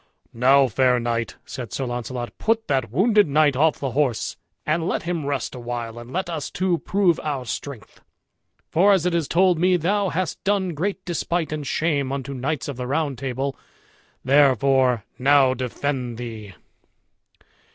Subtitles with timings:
[0.33, 4.35] "Now, fair knight," said Sir Launcelot, "put that wounded knight off the horse,
[4.65, 8.01] and let him rest awhile, and let us two prove our strength.
[8.71, 12.67] For, as it is told me, thou hast done great despite and shame unto knights
[12.67, 13.55] of the Round Table,
[14.25, 16.55] therefore now defend thee."